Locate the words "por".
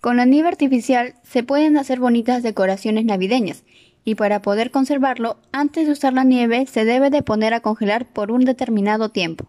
8.12-8.30